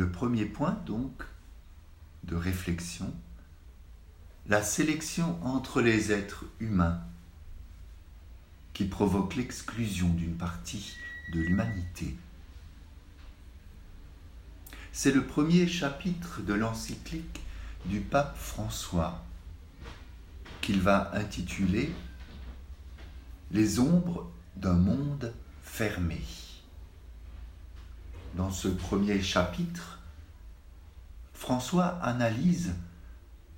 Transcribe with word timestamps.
Le 0.00 0.10
premier 0.10 0.46
point, 0.46 0.80
donc, 0.86 1.12
de 2.24 2.34
réflexion, 2.34 3.12
la 4.46 4.62
sélection 4.62 5.38
entre 5.44 5.82
les 5.82 6.10
êtres 6.10 6.46
humains 6.58 7.02
qui 8.72 8.86
provoque 8.86 9.36
l'exclusion 9.36 10.08
d'une 10.08 10.38
partie 10.38 10.96
de 11.34 11.40
l'humanité. 11.40 12.16
C'est 14.90 15.12
le 15.12 15.26
premier 15.26 15.68
chapitre 15.68 16.40
de 16.40 16.54
l'encyclique 16.54 17.42
du 17.84 18.00
pape 18.00 18.38
François 18.38 19.22
qu'il 20.62 20.80
va 20.80 21.10
intituler 21.12 21.92
Les 23.50 23.78
ombres 23.78 24.30
d'un 24.56 24.78
monde 24.78 25.34
fermé. 25.62 26.22
Dans 28.36 28.50
ce 28.50 28.68
premier 28.68 29.20
chapitre, 29.22 29.98
François 31.34 31.98
analyse 32.02 32.74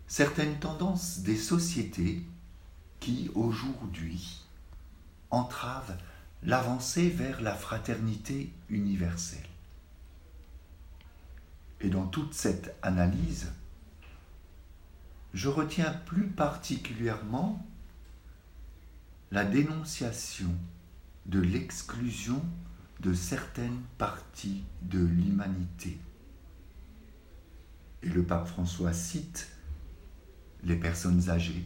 certaines 0.06 0.58
tendances 0.58 1.20
des 1.20 1.36
sociétés 1.36 2.22
qui, 2.98 3.30
aujourd'hui, 3.34 4.40
entravent 5.30 5.96
l'avancée 6.42 7.10
vers 7.10 7.40
la 7.42 7.54
fraternité 7.54 8.50
universelle. 8.70 9.48
Et 11.80 11.90
dans 11.90 12.06
toute 12.06 12.32
cette 12.32 12.74
analyse, 12.82 13.52
je 15.34 15.48
retiens 15.48 15.92
plus 16.06 16.28
particulièrement 16.28 17.64
la 19.32 19.44
dénonciation 19.44 20.54
de 21.26 21.40
l'exclusion 21.40 22.42
de 23.02 23.12
certaines 23.14 23.82
parties 23.98 24.64
de 24.82 25.00
l'humanité. 25.00 25.98
Et 28.02 28.08
le 28.08 28.24
pape 28.24 28.46
François 28.46 28.92
cite 28.92 29.50
les 30.62 30.76
personnes 30.76 31.28
âgées, 31.28 31.64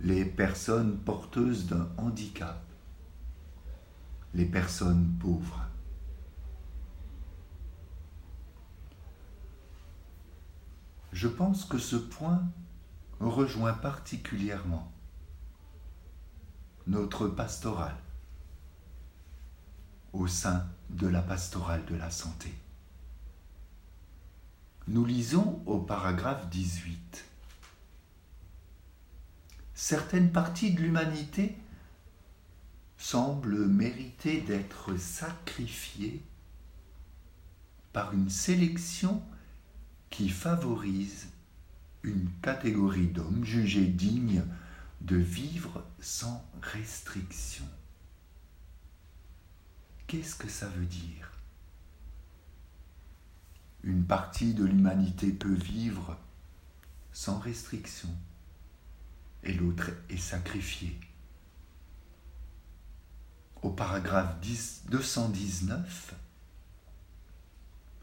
les 0.00 0.24
personnes 0.24 0.98
porteuses 0.98 1.66
d'un 1.66 1.88
handicap, 1.96 2.62
les 4.34 4.46
personnes 4.46 5.16
pauvres. 5.18 5.66
Je 11.12 11.26
pense 11.26 11.64
que 11.64 11.78
ce 11.78 11.96
point 11.96 12.42
rejoint 13.18 13.74
particulièrement 13.74 14.92
notre 16.86 17.26
pastorale 17.26 18.01
au 20.12 20.26
sein 20.26 20.66
de 20.90 21.06
la 21.06 21.22
pastorale 21.22 21.84
de 21.86 21.94
la 21.94 22.10
santé. 22.10 22.52
Nous 24.88 25.04
lisons 25.04 25.62
au 25.66 25.78
paragraphe 25.78 26.48
18. 26.50 27.24
Certaines 29.74 30.32
parties 30.32 30.72
de 30.72 30.80
l'humanité 30.80 31.56
semblent 32.96 33.66
mériter 33.66 34.40
d'être 34.40 34.96
sacrifiées 34.96 36.22
par 37.92 38.12
une 38.12 38.30
sélection 38.30 39.22
qui 40.10 40.28
favorise 40.28 41.28
une 42.02 42.28
catégorie 42.42 43.08
d'hommes 43.08 43.44
jugés 43.44 43.86
dignes 43.86 44.44
de 45.00 45.16
vivre 45.16 45.84
sans 46.00 46.44
restriction. 46.60 47.64
Qu'est-ce 50.06 50.34
que 50.34 50.48
ça 50.48 50.68
veut 50.68 50.86
dire? 50.86 51.32
Une 53.82 54.04
partie 54.04 54.54
de 54.54 54.64
l'humanité 54.64 55.32
peut 55.32 55.54
vivre 55.54 56.16
sans 57.12 57.38
restriction 57.38 58.08
et 59.42 59.52
l'autre 59.52 59.90
est 60.08 60.16
sacrifiée. 60.16 60.98
Au 63.62 63.70
paragraphe 63.70 64.36
219, 64.90 66.14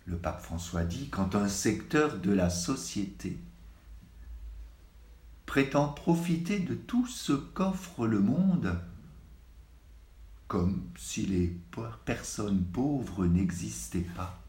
le 0.05 0.17
pape 0.17 0.41
François 0.41 0.83
dit, 0.83 1.09
quand 1.09 1.35
un 1.35 1.47
secteur 1.47 2.17
de 2.17 2.31
la 2.31 2.49
société 2.49 3.37
prétend 5.45 5.89
profiter 5.89 6.59
de 6.59 6.75
tout 6.75 7.07
ce 7.07 7.33
qu'offre 7.33 8.07
le 8.07 8.19
monde, 8.19 8.79
comme 10.49 10.89
si 10.97 11.27
les 11.27 11.55
personnes 12.05 12.65
pauvres 12.65 13.27
n'existaient 13.27 14.09
pas, 14.15 14.41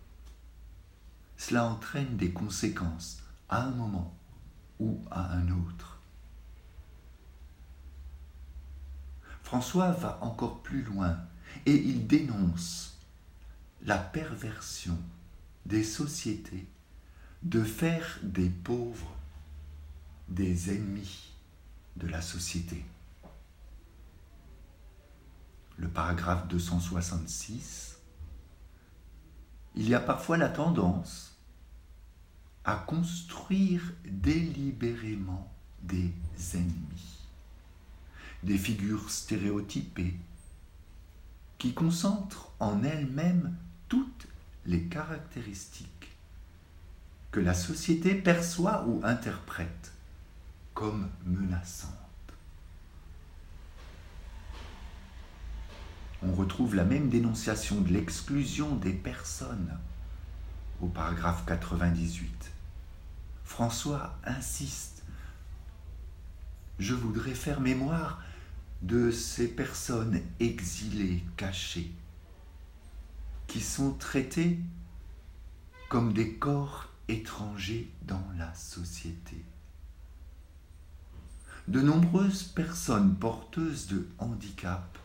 cela 1.36 1.66
entraîne 1.66 2.16
des 2.16 2.32
conséquences 2.32 3.22
à 3.50 3.64
un 3.64 3.70
moment 3.70 4.16
ou 4.80 4.98
à 5.10 5.30
un 5.34 5.50
autre. 5.50 6.00
François 9.42 9.92
va 9.92 10.18
encore 10.22 10.62
plus 10.62 10.82
loin 10.82 11.18
et 11.66 11.74
il 11.74 12.06
dénonce 12.06 12.98
la 13.82 13.98
perversion 13.98 14.98
des 15.66 15.84
sociétés 15.84 16.66
de 17.42 17.62
faire 17.62 18.20
des 18.22 18.48
pauvres 18.48 19.14
des 20.28 20.70
ennemis 20.70 21.34
de 21.96 22.06
la 22.06 22.22
société. 22.22 22.86
Le 25.80 25.88
paragraphe 25.88 26.46
266, 26.48 27.98
il 29.76 29.88
y 29.88 29.94
a 29.94 30.00
parfois 30.00 30.36
la 30.36 30.50
tendance 30.50 31.38
à 32.66 32.76
construire 32.76 33.80
délibérément 34.04 35.50
des 35.82 36.12
ennemis, 36.52 37.24
des 38.42 38.58
figures 38.58 39.10
stéréotypées 39.10 40.18
qui 41.56 41.72
concentrent 41.72 42.52
en 42.60 42.84
elles-mêmes 42.84 43.56
toutes 43.88 44.28
les 44.66 44.84
caractéristiques 44.84 46.14
que 47.30 47.40
la 47.40 47.54
société 47.54 48.14
perçoit 48.14 48.84
ou 48.86 49.00
interprète 49.02 49.92
comme 50.74 51.08
menaçantes. 51.24 51.99
On 56.22 56.32
retrouve 56.32 56.74
la 56.74 56.84
même 56.84 57.08
dénonciation 57.08 57.80
de 57.80 57.88
l'exclusion 57.92 58.76
des 58.76 58.92
personnes 58.92 59.78
au 60.82 60.86
paragraphe 60.86 61.46
98. 61.46 62.52
François 63.44 64.18
insiste. 64.24 65.02
Je 66.78 66.94
voudrais 66.94 67.34
faire 67.34 67.60
mémoire 67.60 68.22
de 68.82 69.10
ces 69.10 69.48
personnes 69.48 70.20
exilées, 70.40 71.24
cachées, 71.36 71.92
qui 73.46 73.60
sont 73.60 73.92
traités 73.92 74.58
comme 75.88 76.12
des 76.12 76.34
corps 76.34 76.88
étrangers 77.08 77.90
dans 78.02 78.24
la 78.38 78.54
société. 78.54 79.42
De 81.66 81.80
nombreuses 81.80 82.44
personnes 82.44 83.16
porteuses 83.16 83.86
de 83.86 84.06
handicap 84.18 84.99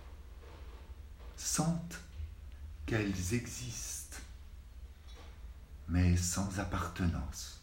sentent 1.38 2.00
qu'elles 2.86 3.34
existent, 3.34 4.18
mais 5.88 6.16
sans 6.18 6.60
appartenance 6.60 7.62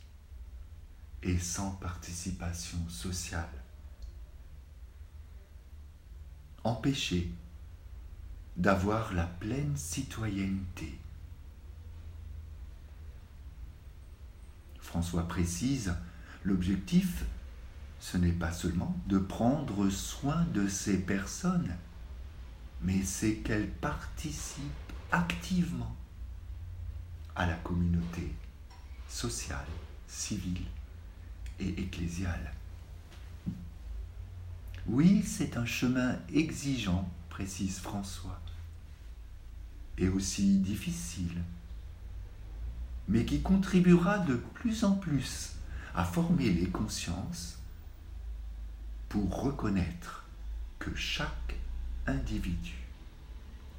et 1.22 1.38
sans 1.38 1.70
participation 1.72 2.78
sociale. 2.88 3.48
Empêchées 6.64 7.32
d'avoir 8.56 9.12
la 9.12 9.26
pleine 9.26 9.76
citoyenneté. 9.76 10.98
François 14.80 15.26
précise, 15.26 15.94
l'objectif, 16.44 17.24
ce 17.98 18.16
n'est 18.18 18.32
pas 18.32 18.52
seulement 18.52 18.96
de 19.06 19.18
prendre 19.18 19.88
soin 19.88 20.44
de 20.52 20.68
ces 20.68 20.98
personnes, 20.98 21.74
mais 22.82 23.02
c'est 23.02 23.36
qu'elles 23.36 23.70
participent 23.70 24.92
activement 25.10 25.94
à 27.36 27.46
la 27.46 27.54
communauté 27.54 28.34
sociale, 29.08 29.66
civile 30.08 30.66
et 31.60 31.80
ecclésiale. 31.80 32.54
Oui, 34.86 35.22
c'est 35.24 35.56
un 35.56 35.66
chemin 35.66 36.18
exigeant 36.32 37.08
précise 37.28 37.78
François, 37.78 38.40
et 39.96 40.08
aussi 40.08 40.58
difficile, 40.58 41.42
mais 43.08 43.24
qui 43.24 43.42
contribuera 43.42 44.18
de 44.18 44.34
plus 44.34 44.84
en 44.84 44.92
plus 44.92 45.52
à 45.94 46.04
former 46.04 46.50
les 46.50 46.68
consciences 46.68 47.58
pour 49.08 49.42
reconnaître 49.42 50.24
que 50.78 50.94
chaque 50.94 51.56
individu 52.06 52.74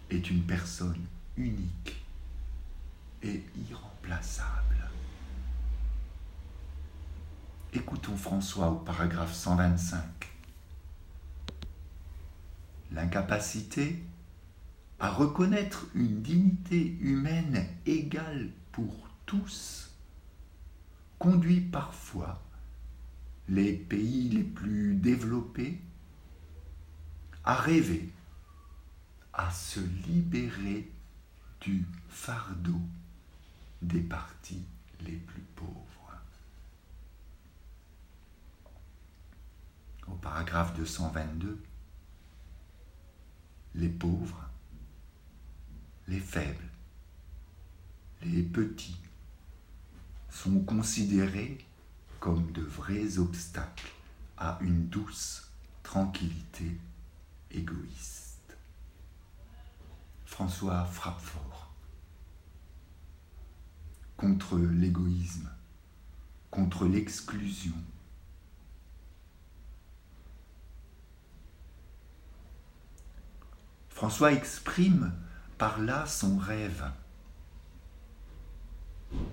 est 0.10 0.30
une 0.30 0.44
personne 0.44 1.06
unique 1.38 2.06
et 3.22 3.44
irremplaçable. 3.70 4.90
Écoutons 7.74 8.16
François 8.16 8.70
au 8.70 8.76
paragraphe 8.76 9.34
125. 9.34 10.04
L'incapacité 12.92 14.04
à 15.00 15.10
reconnaître 15.10 15.88
une 15.96 16.22
dignité 16.22 16.96
humaine 17.02 17.68
égale 17.86 18.50
pour 18.72 19.10
tous 19.26 19.92
conduit 21.18 21.62
parfois 21.62 22.42
les 23.50 23.74
pays 23.74 24.30
les 24.30 24.44
plus 24.44 24.96
développés 24.96 25.82
à 27.44 27.56
rêver, 27.56 28.10
à 29.34 29.52
se 29.52 29.80
libérer 29.80 30.90
du 31.62 31.86
fardeau 32.10 32.80
des 33.82 34.02
parties 34.02 34.66
les 35.02 35.18
plus 35.18 35.42
pauvres. 35.56 35.84
Au 40.08 40.16
paragraphe 40.16 40.76
222, 40.76 41.62
les 43.76 43.90
pauvres, 43.90 44.50
les 46.08 46.20
faibles, 46.20 46.70
les 48.22 48.44
petits 48.44 49.00
sont 50.30 50.60
considérés 50.62 51.58
comme 52.20 52.52
de 52.52 52.62
vrais 52.62 53.18
obstacles 53.18 53.92
à 54.38 54.58
une 54.62 54.88
douce 54.88 55.52
tranquillité 55.84 56.78
égoïste. 57.54 58.58
François 60.26 60.86
frappe 60.86 61.22
fort 61.22 61.74
contre 64.18 64.58
l'égoïsme, 64.58 65.50
contre 66.50 66.86
l'exclusion. 66.86 67.76
François 73.90 74.34
exprime 74.34 75.14
par 75.58 75.80
là 75.80 76.06
son 76.06 76.38
rêve 76.38 76.92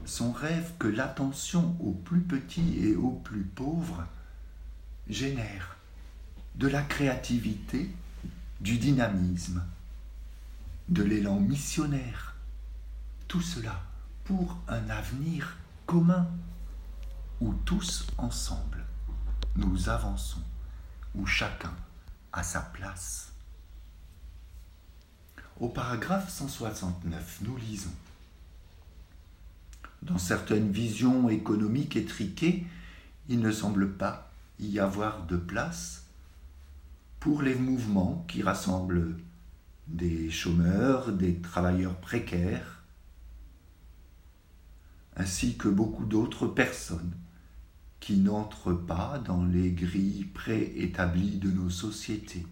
son 0.05 0.33
rêve 0.33 0.73
que 0.79 0.89
l'attention 0.89 1.77
aux 1.81 1.93
plus 1.93 2.21
petits 2.21 2.79
et 2.85 2.97
aux 2.97 3.13
plus 3.13 3.45
pauvres 3.45 4.07
génère 5.09 5.77
de 6.57 6.69
la 6.69 6.83
créativité, 6.83 7.91
du 8.61 8.79
dynamisme, 8.79 9.63
de 10.89 11.03
l'élan 11.03 11.41
missionnaire. 11.41 12.35
Tout 13.29 13.41
cela 13.41 13.83
pour 14.25 14.59
un 14.69 14.89
avenir 14.91 15.57
commun 15.87 16.29
où 17.41 17.55
tous 17.65 18.07
ensemble 18.19 18.85
nous 19.57 19.89
avançons, 19.89 20.43
où 21.15 21.27
chacun 21.27 21.75
a 22.33 22.43
sa 22.43 22.61
place. 22.61 23.33
Au 25.59 25.69
paragraphe 25.69 26.31
169, 26.31 27.41
nous 27.43 27.57
lisons 27.57 27.93
dans 30.03 30.19
certaines 30.19 30.71
visions 30.71 31.29
économiques 31.29 31.97
étriquées, 31.97 32.67
il 33.29 33.41
ne 33.41 33.53
semble 33.53 33.93
pas 33.93 34.33
y 34.59 34.79
avoir 34.79 35.27
de 35.27 35.37
place 35.37 36.00
pour 37.21 37.43
les 37.43 37.55
mouvements 37.55 38.25
qui 38.29 38.43
rassemblent 38.43 39.19
des 39.87 40.31
chômeurs, 40.31 41.13
des 41.13 41.39
travailleurs 41.41 41.97
précaires, 41.97 42.83
ainsi 45.17 45.59
que 45.59 45.69
beaucoup 45.69 46.07
d'autres 46.07 46.47
personnes 46.47 47.13
qui 48.01 48.17
n'entrent 48.17 48.73
pas 48.73 49.19
dans 49.19 49.45
les 49.45 49.71
grilles 49.71 50.25
préétablies 50.25 51.37
de 51.37 51.51
nos 51.51 51.69
sociétés. 51.69 52.47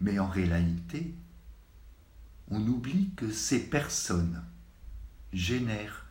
Mais 0.00 0.18
en 0.18 0.26
réalité, 0.26 1.14
on 2.50 2.66
oublie 2.66 3.10
que 3.14 3.30
ces 3.30 3.70
personnes 3.70 4.42
génère 5.32 6.06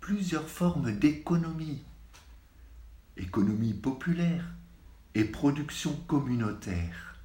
plusieurs 0.00 0.48
formes 0.48 0.98
d'économie, 0.98 1.82
économie 3.18 3.74
populaire 3.74 4.54
et 5.14 5.24
production 5.24 5.94
communautaire. 6.06 7.16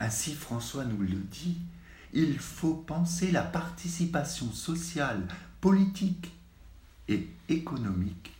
Ainsi 0.00 0.34
François 0.34 0.84
nous 0.84 1.02
le 1.02 1.18
dit, 1.18 1.58
il 2.12 2.38
faut 2.38 2.74
penser 2.74 3.30
la 3.30 3.42
participation 3.42 4.52
sociale, 4.52 5.26
politique 5.60 6.32
et 7.08 7.28
économique 7.48 8.32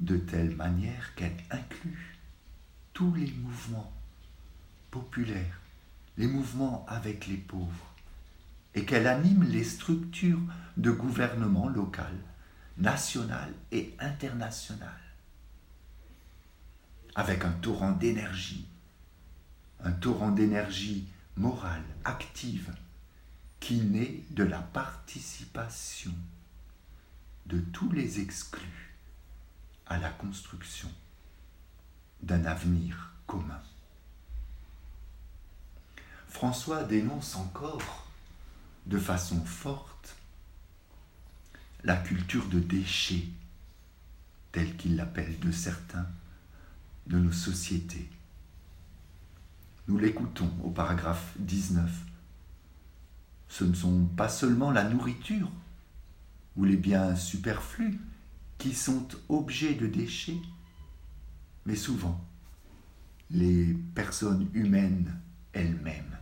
de 0.00 0.16
telle 0.16 0.54
manière 0.56 1.14
qu'elle 1.14 1.36
inclut 1.50 2.16
tous 2.92 3.14
les 3.14 3.30
mouvements 3.32 3.92
populaires, 4.90 5.60
les 6.18 6.26
mouvements 6.26 6.84
avec 6.88 7.26
les 7.26 7.36
pauvres, 7.36 7.94
et 8.74 8.84
qu'elle 8.84 9.06
anime 9.06 9.44
les 9.44 9.64
structures 9.64 10.40
de 10.76 10.90
gouvernement 10.90 11.68
local, 11.68 12.14
national 12.78 13.52
et 13.70 13.94
international, 13.98 15.01
avec 17.14 17.44
un 17.44 17.52
torrent 17.52 17.92
d'énergie, 17.92 18.66
un 19.80 19.92
torrent 19.92 20.30
d'énergie 20.30 21.08
morale, 21.36 21.84
active, 22.04 22.74
qui 23.60 23.80
naît 23.80 24.24
de 24.30 24.44
la 24.44 24.60
participation 24.60 26.14
de 27.46 27.58
tous 27.58 27.90
les 27.92 28.20
exclus 28.20 28.96
à 29.86 29.98
la 29.98 30.10
construction 30.10 30.90
d'un 32.22 32.44
avenir 32.44 33.12
commun. 33.26 33.60
François 36.28 36.84
dénonce 36.84 37.36
encore 37.36 38.06
de 38.86 38.98
façon 38.98 39.44
forte 39.44 40.16
la 41.84 41.96
culture 41.96 42.46
de 42.46 42.58
déchets, 42.58 43.28
telle 44.50 44.76
qu'il 44.76 44.96
l'appelle 44.96 45.38
de 45.40 45.52
certains 45.52 46.06
de 47.06 47.18
nos 47.18 47.32
sociétés. 47.32 48.08
Nous 49.88 49.98
l'écoutons 49.98 50.50
au 50.62 50.70
paragraphe 50.70 51.34
19. 51.38 51.90
Ce 53.48 53.64
ne 53.64 53.74
sont 53.74 54.06
pas 54.16 54.28
seulement 54.28 54.70
la 54.70 54.84
nourriture 54.84 55.50
ou 56.56 56.64
les 56.64 56.76
biens 56.76 57.16
superflus 57.16 57.98
qui 58.58 58.74
sont 58.74 59.08
objets 59.28 59.74
de 59.74 59.86
déchets, 59.86 60.40
mais 61.66 61.76
souvent 61.76 62.24
les 63.30 63.74
personnes 63.94 64.48
humaines 64.52 65.18
elles-mêmes. 65.52 66.18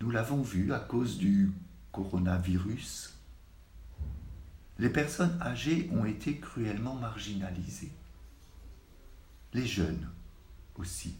Nous 0.00 0.10
l'avons 0.10 0.42
vu 0.42 0.72
à 0.72 0.78
cause 0.78 1.18
du 1.18 1.50
coronavirus. 1.90 3.14
Les 4.78 4.90
personnes 4.90 5.38
âgées 5.40 5.90
ont 5.92 6.04
été 6.04 6.38
cruellement 6.38 6.94
marginalisées. 6.94 7.92
Les 9.56 9.66
jeunes 9.66 10.06
aussi. 10.74 11.16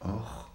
Or, 0.00 0.52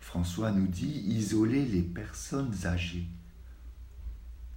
François 0.00 0.50
nous 0.50 0.66
dit 0.66 1.04
isoler 1.06 1.64
les 1.64 1.82
personnes 1.82 2.52
âgées, 2.64 3.06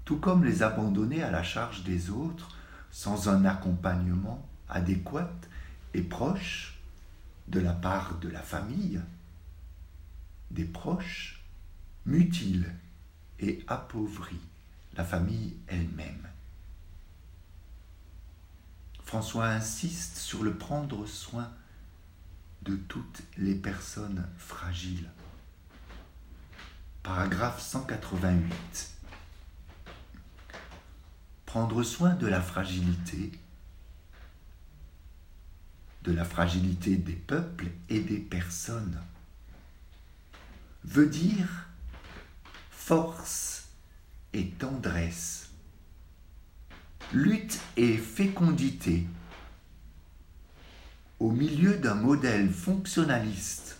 tout 0.04 0.18
comme 0.18 0.44
les 0.44 0.64
abandonner 0.64 1.22
à 1.22 1.30
la 1.30 1.44
charge 1.44 1.84
des 1.84 2.10
autres 2.10 2.58
sans 2.90 3.30
un 3.30 3.46
accompagnement 3.46 4.44
adéquat 4.68 5.32
et 5.94 6.02
proche 6.02 6.80
de 7.48 7.60
la 7.60 7.74
part 7.74 8.18
de 8.18 8.30
la 8.30 8.42
famille, 8.42 9.00
des 10.50 10.66
proches 10.66 11.46
mutile 12.08 12.74
et 13.40 13.64
appauvrit 13.68 14.42
la 14.98 15.04
famille 15.04 15.56
elle-même. 15.68 16.35
François 19.16 19.46
insiste 19.46 20.18
sur 20.18 20.44
le 20.44 20.58
prendre 20.58 21.06
soin 21.06 21.50
de 22.64 22.76
toutes 22.76 23.22
les 23.38 23.56
personnes 23.56 24.28
fragiles. 24.38 25.10
Paragraphe 27.02 27.62
188. 27.62 28.90
Prendre 31.46 31.82
soin 31.82 32.14
de 32.14 32.28
la 32.28 32.42
fragilité, 32.42 33.32
de 36.04 36.12
la 36.12 36.26
fragilité 36.26 36.98
des 36.98 37.16
peuples 37.16 37.72
et 37.88 38.02
des 38.02 38.20
personnes 38.20 39.00
veut 40.84 41.08
dire 41.08 41.70
force 42.70 43.70
et 44.34 44.50
tendresse, 44.50 45.52
lutte 47.14 47.60
et 47.78 47.98
fécondité 47.98 49.06
au 51.20 51.32
milieu 51.32 51.78
d'un 51.78 51.96
modèle 51.96 52.52
fonctionnaliste 52.52 53.78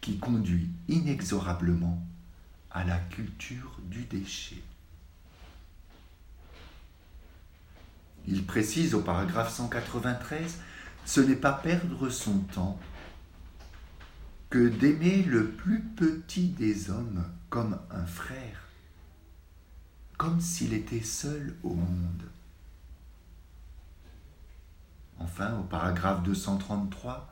qui 0.00 0.18
conduit 0.18 0.68
inexorablement 0.88 2.02
à 2.70 2.84
la 2.84 2.98
culture 2.98 3.78
du 3.84 4.04
déchet. 4.04 4.62
Il 8.26 8.44
précise 8.44 8.94
au 8.94 9.00
paragraphe 9.00 9.54
193, 9.54 10.58
ce 11.04 11.20
n'est 11.20 11.36
pas 11.36 11.52
perdre 11.52 12.08
son 12.08 12.38
temps 12.38 12.78
que 14.50 14.68
d'aimer 14.68 15.22
le 15.22 15.48
plus 15.48 15.80
petit 15.80 16.48
des 16.48 16.90
hommes 16.90 17.24
comme 17.48 17.78
un 17.90 18.06
frère, 18.06 18.61
comme 20.22 20.40
s'il 20.40 20.72
était 20.72 21.02
seul 21.02 21.52
au 21.64 21.74
monde. 21.74 22.22
Enfin, 25.18 25.58
au 25.58 25.64
paragraphe 25.64 26.22
233, 26.22 27.28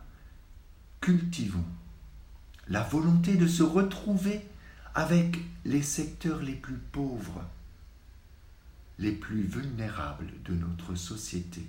cultivons 1.00 1.64
la 2.66 2.82
volonté 2.82 3.36
de 3.36 3.46
se 3.46 3.62
retrouver 3.62 4.44
avec 4.96 5.38
les 5.64 5.82
secteurs 5.82 6.42
les 6.42 6.56
plus 6.56 6.78
pauvres, 6.78 7.44
les 8.98 9.12
plus 9.12 9.42
vulnérables 9.42 10.32
de 10.44 10.54
notre 10.54 10.96
société. 10.96 11.64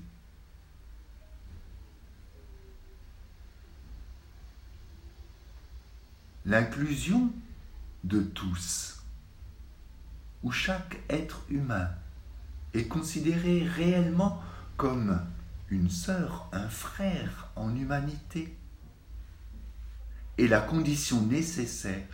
L'inclusion 6.46 7.32
de 8.04 8.22
tous, 8.22 9.01
où 10.44 10.52
chaque 10.52 11.00
être 11.10 11.44
humain 11.50 11.90
est 12.74 12.88
considéré 12.88 13.64
réellement 13.64 14.42
comme 14.78 15.22
une 15.70 15.90
sœur, 15.90 16.50
un 16.52 16.70
frère 16.70 17.50
en 17.56 17.76
humanité, 17.76 18.56
est 20.38 20.48
la 20.48 20.62
condition 20.62 21.22
nécessaire 21.22 22.08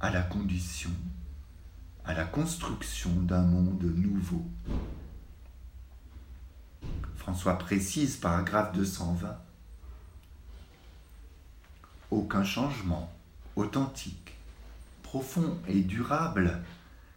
à 0.00 0.10
la 0.10 0.22
condition, 0.22 0.90
à 2.04 2.14
la 2.14 2.24
construction 2.24 3.10
d'un 3.10 3.42
monde 3.42 3.84
nouveau. 3.84 4.44
François 7.16 7.56
précise, 7.56 8.16
paragraphe 8.16 8.72
220, 8.72 9.38
aucun 12.10 12.42
changement 12.42 13.12
authentique, 13.54 14.34
profond 15.04 15.56
et 15.68 15.82
durable 15.82 16.60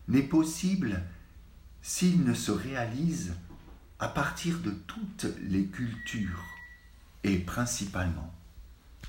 n'est 0.07 0.23
possible 0.23 1.03
s'il 1.81 2.23
ne 2.23 2.33
se 2.33 2.51
réalise 2.51 3.35
à 3.99 4.07
partir 4.07 4.59
de 4.59 4.71
toutes 4.71 5.27
les 5.41 5.65
cultures 5.65 6.43
et 7.23 7.37
principalement 7.37 8.33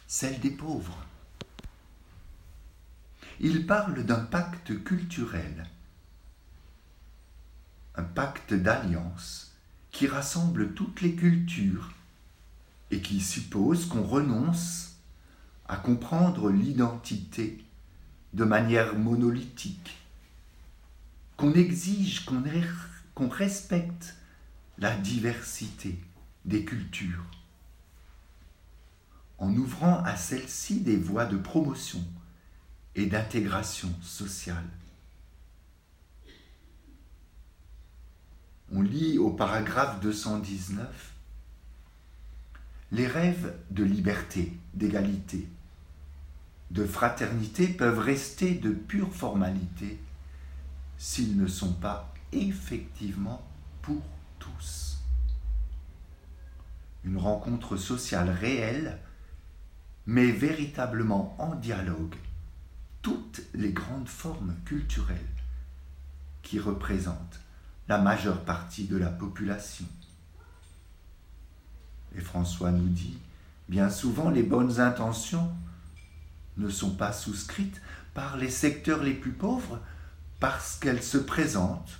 celle 0.07 0.39
des 0.41 0.51
pauvres. 0.51 1.05
Il 3.41 3.67
parle 3.67 4.05
d'un 4.05 4.21
pacte 4.21 4.83
culturel, 4.85 5.67
un 7.95 8.05
pacte 8.05 8.55
d'alliance 8.55 9.53
qui 9.91 10.07
rassemble 10.07 10.73
toutes 10.75 11.03
les 11.03 11.15
cultures 11.15 11.93
et 12.91 13.01
qui 13.01 13.21
suppose 13.21 13.87
qu'on 13.87 14.05
renonce 14.05 14.97
à 15.69 15.77
comprendre 15.77 16.51
l'identité 16.51 17.65
de 18.33 18.45
manière 18.45 18.97
monolithique, 18.97 19.97
qu'on 21.37 21.53
exige, 21.53 22.25
qu'on 23.15 23.29
respecte 23.29 24.17
la 24.79 24.97
diversité 24.97 25.99
des 26.45 26.65
cultures 26.65 27.25
en 29.39 29.55
ouvrant 29.55 30.03
à 30.05 30.17
celle-ci 30.17 30.81
des 30.81 30.97
voies 30.97 31.27
de 31.27 31.37
promotion 31.37 32.03
et 32.95 33.07
d'intégration 33.07 33.93
sociale. 34.03 34.65
On 38.73 38.81
lit 38.81 39.19
au 39.19 39.31
paragraphe 39.31 40.01
219 40.01 41.13
Les 42.93 43.07
rêves 43.07 43.55
de 43.71 43.85
liberté, 43.85 44.53
d'égalité, 44.75 45.47
de 46.71 46.85
fraternité 46.85 47.69
peuvent 47.69 47.99
rester 47.99 48.55
de 48.55 48.71
pure 48.71 49.15
formalité 49.15 49.99
s'ils 50.99 51.37
ne 51.37 51.47
sont 51.47 51.75
pas 51.75 52.13
effectivement 52.33 53.47
pour 53.83 54.03
tous. 54.39 54.99
Une 57.05 57.19
rencontre 57.19 57.77
sociale 57.77 58.31
réelle 58.31 58.99
mais 60.07 60.31
véritablement 60.31 61.35
en 61.39 61.55
dialogue 61.57 62.15
toutes 63.03 63.43
les 63.55 63.73
grandes 63.73 64.09
formes 64.09 64.55
culturelles 64.65 65.19
qui 66.43 66.61
représentent 66.61 67.41
la 67.89 67.99
majeure 67.99 68.45
partie 68.45 68.85
de 68.85 68.97
la 68.97 69.11
population. 69.11 69.87
Et 72.17 72.21
François 72.21 72.71
nous 72.71 72.89
dit, 72.89 73.19
bien 73.69 73.91
souvent 73.91 74.31
les 74.31 74.43
bonnes 74.43 74.81
intentions 74.81 75.53
ne 76.57 76.69
sont 76.69 76.95
pas 76.95 77.13
souscrites 77.13 77.81
par 78.15 78.37
les 78.37 78.51
secteurs 78.51 79.03
les 79.03 79.13
plus 79.13 79.33
pauvres 79.33 79.81
parce 80.41 80.77
qu'elles 80.79 81.03
se 81.03 81.19
présentent 81.19 81.99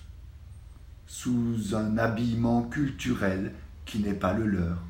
sous 1.07 1.75
un 1.75 1.97
habillement 1.99 2.63
culturel 2.63 3.55
qui 3.85 4.01
n'est 4.01 4.15
pas 4.15 4.33
le 4.33 4.47
leur 4.47 4.83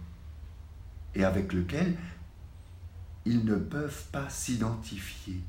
et 1.15 1.25
avec 1.25 1.53
lequel 1.53 1.97
ils 3.25 3.45
ne 3.45 3.57
peuvent 3.57 4.05
pas 4.13 4.29
s'identifier. 4.29 5.41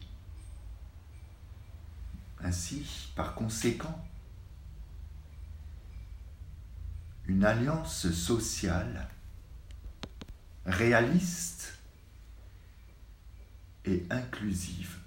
Ainsi, 2.43 3.11
par 3.15 3.33
conséquent, 3.33 4.03
une 7.25 7.43
alliance 7.43 8.09
sociale 8.11 9.09
réaliste 10.65 11.77
et 13.85 14.05
inclusive 14.09 14.97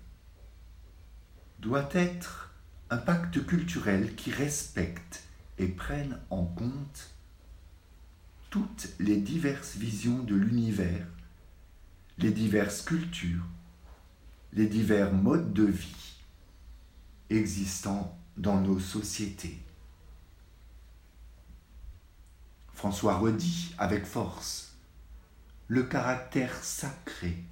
doit 1.61 1.89
être 1.93 2.50
un 2.91 2.99
pacte 2.99 3.47
culturel 3.47 4.15
qui 4.17 4.31
respecte 4.31 5.25
et 5.59 5.69
prenne 5.69 6.19
en 6.31 6.45
compte 6.45 7.15
toutes 8.51 8.89
les 8.99 9.17
diverses 9.17 9.77
visions 9.77 10.23
de 10.23 10.35
l'univers 10.35 11.07
les 12.21 12.33
diverses 12.33 12.83
cultures, 12.83 13.47
les 14.53 14.67
divers 14.67 15.13
modes 15.13 15.55
de 15.55 15.65
vie 15.65 16.19
existant 17.31 18.15
dans 18.37 18.61
nos 18.61 18.79
sociétés. 18.79 19.59
François 22.75 23.17
redit 23.17 23.75
avec 23.79 24.05
force 24.05 24.75
le 25.69 25.85
caractère 25.85 26.55
sacré 26.63 27.43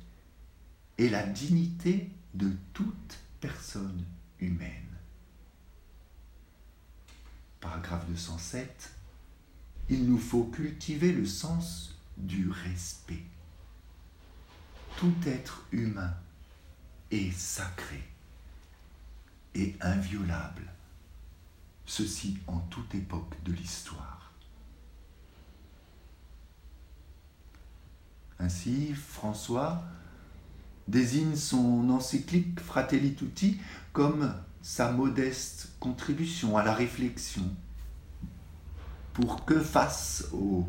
et 0.99 1.09
la 1.09 1.23
dignité 1.23 2.11
de 2.35 2.51
toute 2.75 3.19
personne 3.41 4.05
humaine. 4.41 4.88
Paragraphe 7.89 8.11
207. 8.11 8.91
Il 9.89 10.11
nous 10.11 10.19
faut 10.19 10.45
cultiver 10.45 11.11
le 11.11 11.25
sens 11.25 11.97
du 12.19 12.51
respect 12.51 13.23
tout 14.99 15.15
être 15.27 15.63
humain 15.73 16.13
est 17.11 17.33
sacré 17.33 18.03
et 19.55 19.75
inviolable, 19.81 20.65
ceci 21.87 22.39
en 22.47 22.59
toute 22.59 22.95
époque 22.95 23.35
de 23.45 23.53
l'histoire. 23.53 24.33
Ainsi, 28.41 28.93
François 28.93 29.85
désigne 30.89 31.37
son 31.37 31.89
encyclique 31.91 32.61
Fratelli 32.61 33.15
Tutti 33.15 33.59
comme 33.93 34.35
sa 34.61 34.91
modeste 34.91 35.71
contribution 35.81 36.59
à 36.59 36.65
la 36.65 36.75
réflexion 36.75 37.49
pour 39.19 39.45
que 39.45 39.59
face 39.59 40.29
aux 40.33 40.65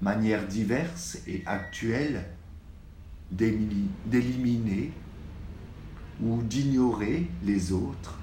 manières 0.00 0.48
diverses 0.48 1.18
et 1.28 1.44
actuelles 1.46 2.26
d'éliminer 3.30 4.90
ou 6.20 6.42
d'ignorer 6.42 7.30
les 7.44 7.70
autres, 7.70 8.18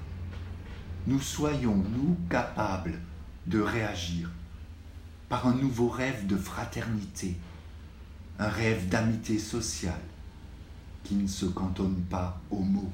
nous 1.06 1.18
soyons, 1.18 1.76
nous, 1.76 2.14
capables 2.28 3.00
de 3.46 3.58
réagir 3.58 4.30
par 5.30 5.46
un 5.46 5.54
nouveau 5.54 5.88
rêve 5.88 6.26
de 6.26 6.36
fraternité, 6.36 7.38
un 8.38 8.48
rêve 8.48 8.86
d'amitié 8.90 9.38
sociale 9.38 9.94
qui 11.04 11.14
ne 11.14 11.26
se 11.26 11.46
cantonne 11.46 12.02
pas 12.10 12.38
aux 12.50 12.62
mots. 12.62 12.92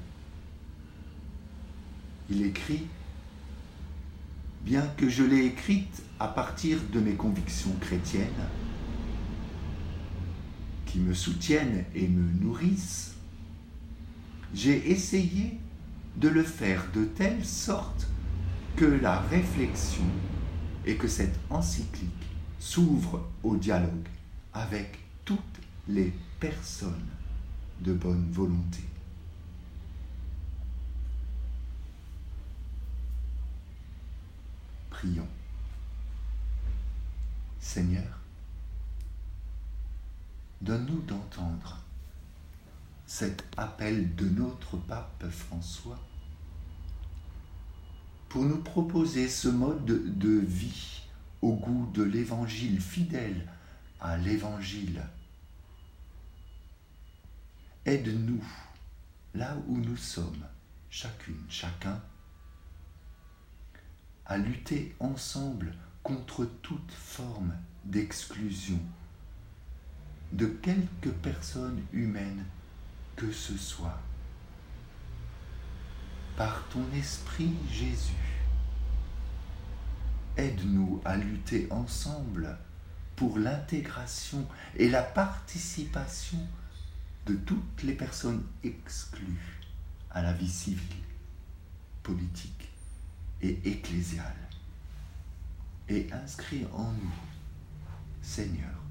Il 2.31 2.47
écrit, 2.47 2.87
bien 4.67 4.87
que 4.99 5.09
je 5.09 5.25
l'ai 5.25 5.47
écrite 5.47 6.03
à 6.21 6.29
partir 6.29 6.79
de 6.93 7.01
mes 7.01 7.15
convictions 7.15 7.73
chrétiennes, 7.81 8.27
me 10.99 11.15
soutiennent 11.15 11.85
et 11.95 12.09
me 12.09 12.33
nourrissent, 12.45 13.15
j'ai 14.55 14.91
essayé 14.91 15.59
de 16.17 16.29
le 16.29 16.43
faire 16.43 16.87
de 16.95 17.05
telle 17.05 17.45
sorte 17.45 18.09
que 18.77 18.85
la 18.85 19.21
réflexion 19.21 20.05
et 20.85 20.97
que 20.97 21.09
cette 21.09 21.39
encyclique 21.51 22.11
s'ouvre 22.59 23.29
au 23.43 23.57
dialogue 23.57 24.09
avec 24.55 24.99
toutes 25.25 25.41
les 25.89 26.13
personnes 26.41 26.93
de 27.81 27.93
bonne 27.93 28.29
volonté. 28.31 28.83
Prions. 34.97 35.29
Seigneur, 37.61 38.19
donne-nous 40.63 41.03
d'entendre 41.03 41.85
cet 43.07 43.45
appel 43.59 44.15
de 44.17 44.27
notre 44.27 44.79
pape 44.79 45.29
François 45.29 46.01
pour 48.31 48.45
nous 48.45 48.63
proposer 48.63 49.29
ce 49.29 49.49
mode 49.49 49.85
de 49.85 50.39
vie 50.39 51.03
au 51.43 51.53
goût 51.53 51.91
de 51.93 52.03
l'évangile 52.03 52.81
fidèle 52.81 53.53
à 54.01 54.17
l'évangile. 54.17 55.03
Aide-nous 57.85 58.45
là 59.35 59.59
où 59.69 59.77
nous 59.77 59.99
sommes, 59.99 60.47
chacune, 60.89 61.45
chacun, 61.51 62.01
à 64.29 64.39
lutter 64.39 64.95
ensemble 65.01 65.75
contre 66.03 66.45
toute 66.63 66.93
forme 66.93 67.55
d'exclusion 67.85 68.81
de 70.33 70.47
quelque 70.47 71.09
personne 71.09 71.83
humaine 71.93 72.45
que 73.15 73.31
ce 73.31 73.57
soit. 73.57 74.01
Par 76.37 76.65
ton 76.69 76.85
esprit 76.93 77.55
Jésus, 77.71 78.13
aide-nous 80.37 81.01
à 81.05 81.17
lutter 81.17 81.69
ensemble 81.71 82.59
pour 83.15 83.39
l'intégration 83.39 84.47
et 84.77 84.91
la 84.91 85.03
participation 85.03 86.39
de 87.25 87.35
toutes 87.35 87.83
les 87.83 87.95
personnes 87.95 88.45
exclues 88.63 89.61
à 90.11 90.23
la 90.23 90.33
vie 90.33 90.51
civile, 90.51 91.03
politique 92.03 92.76
et 93.43 93.59
ecclésiale. 93.65 94.35
Et 95.89 96.09
inscris 96.13 96.67
en 96.75 96.93
nous, 96.93 97.15
Seigneur, 98.21 98.83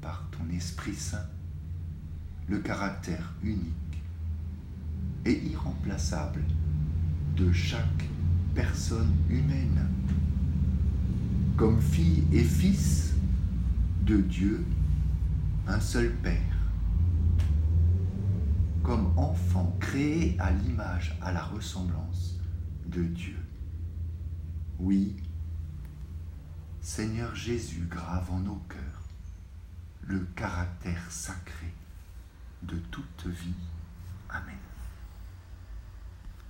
par 0.00 0.28
ton 0.30 0.48
Esprit 0.54 0.94
Saint, 0.94 1.26
le 2.48 2.58
caractère 2.58 3.34
unique 3.42 4.02
et 5.24 5.46
irremplaçable 5.46 6.44
de 7.36 7.52
chaque 7.52 8.08
personne 8.54 9.14
humaine, 9.28 9.88
comme 11.56 11.80
fille 11.80 12.24
et 12.32 12.44
fils 12.44 13.14
de 14.02 14.18
Dieu, 14.18 14.64
un 15.66 15.80
seul 15.80 16.12
Père, 16.22 16.38
comme 18.82 19.12
enfant 19.16 19.76
créé 19.80 20.36
à 20.38 20.50
l'image, 20.50 21.16
à 21.22 21.32
la 21.32 21.42
ressemblance 21.42 22.40
de 22.86 23.04
Dieu. 23.04 23.41
Oui, 24.82 25.14
Seigneur 26.80 27.36
Jésus 27.36 27.86
grave 27.88 28.28
en 28.32 28.40
nos 28.40 28.60
cœurs 28.68 29.08
le 30.02 30.26
caractère 30.34 31.08
sacré 31.08 31.72
de 32.64 32.78
toute 32.90 33.28
vie. 33.28 33.54
Amen. 34.28 34.61